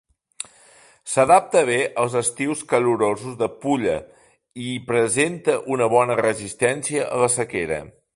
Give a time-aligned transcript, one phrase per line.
[1.15, 3.97] S'adapta bé als estius calorosos de Pulla
[4.71, 7.79] i presenta una bona resistència a la sequera.